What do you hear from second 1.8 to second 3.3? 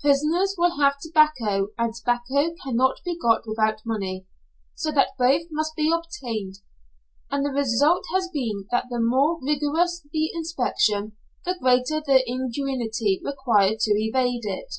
tobacco cannot be